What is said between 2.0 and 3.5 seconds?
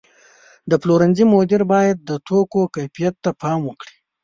د توکو کیفیت ته